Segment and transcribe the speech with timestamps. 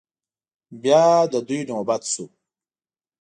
[0.81, 2.25] بيا د دوی نوبت شو.